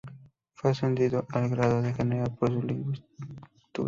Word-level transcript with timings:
Fue 0.55 0.71
ascendido 0.71 1.27
al 1.29 1.47
grado 1.49 1.79
de 1.79 1.93
general 1.93 2.35
por 2.35 2.49
su 2.51 2.63
legislatura. 2.63 3.43